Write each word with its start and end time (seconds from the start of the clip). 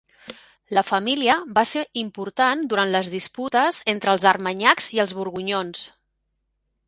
La 0.75 0.81
família 0.85 1.33
va 1.57 1.63
ser 1.71 1.83
important 2.03 2.63
durant 2.71 2.95
les 2.97 3.11
disputes 3.17 3.77
entre 3.95 4.15
els 4.17 4.27
armanyacs 4.33 4.87
i 4.99 5.03
els 5.05 5.13
borgonyons. 5.19 5.85